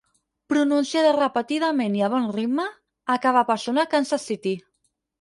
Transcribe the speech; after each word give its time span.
Pronunciada 0.53 1.11
repetidament 1.17 1.99
i 1.99 2.03
a 2.07 2.11
bon 2.15 2.27
ritme, 2.39 2.67
acaba 3.19 3.47
per 3.53 3.63
sonar 3.69 3.89
«Kansas 3.97 4.31
City». 4.33 4.61